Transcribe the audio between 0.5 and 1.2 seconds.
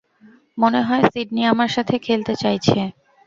মনে হয়